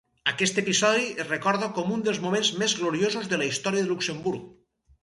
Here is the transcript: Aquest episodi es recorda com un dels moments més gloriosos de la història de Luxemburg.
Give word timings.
Aquest 0.29 0.61
episodi 0.61 1.05
es 1.23 1.27
recorda 1.33 1.69
com 1.75 1.93
un 1.99 2.03
dels 2.09 2.23
moments 2.25 2.51
més 2.63 2.77
gloriosos 2.81 3.31
de 3.35 3.41
la 3.45 3.53
història 3.53 3.87
de 3.87 3.95
Luxemburg. 3.97 4.53